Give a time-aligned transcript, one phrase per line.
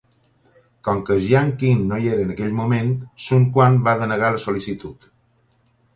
[0.87, 2.91] Com que Jiang Qin no hi era en aquell moment,
[3.27, 5.11] Sun Quan va denegar la sol·licitud.